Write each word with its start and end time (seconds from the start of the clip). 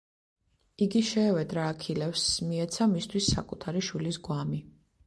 იგი 0.85 1.01
შეევედრა 1.09 1.67
აქილევსს, 1.75 2.41
მიეცა 2.49 2.89
მისთვის 2.97 3.31
საკუთარი 3.39 3.89
შვილის 3.91 4.25
გვამი. 4.31 4.65